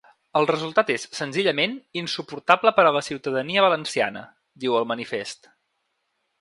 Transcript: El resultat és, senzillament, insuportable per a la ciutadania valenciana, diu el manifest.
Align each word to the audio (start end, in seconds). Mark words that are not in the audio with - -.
El 0.39 0.47
resultat 0.51 0.87
és, 0.93 1.03
senzillament, 1.17 1.75
insuportable 2.01 2.73
per 2.79 2.87
a 2.87 2.95
la 2.97 3.05
ciutadania 3.11 3.67
valenciana, 3.69 4.27
diu 4.65 4.81
el 4.83 4.93
manifest. 4.95 5.55